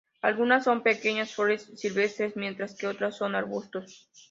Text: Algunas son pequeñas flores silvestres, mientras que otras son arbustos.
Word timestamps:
Algunas 0.23 0.63
son 0.63 0.81
pequeñas 0.81 1.35
flores 1.35 1.69
silvestres, 1.75 2.35
mientras 2.35 2.73
que 2.75 2.87
otras 2.87 3.15
son 3.15 3.35
arbustos. 3.35 4.09